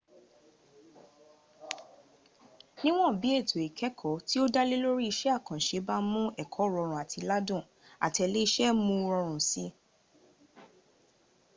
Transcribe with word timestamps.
niwọn 2.81 3.13
bi 3.21 3.29
eto 3.39 3.57
ikẹkọ 3.67 4.09
ti 4.27 4.35
o 4.43 4.45
dalẹ 4.53 4.77
lori 4.83 5.05
iṣẹ 5.11 5.29
akanṣe 5.37 5.77
ba 5.87 5.95
mu 6.11 6.23
ẹkọ 6.41 6.61
rọrun 6.73 6.99
ati 7.03 7.19
ladun 7.29 7.63
atẹlẹsẹ 8.05 8.65
mu 8.83 8.93
u 9.03 9.07
rọrun 9.11 9.41
si 9.49 9.65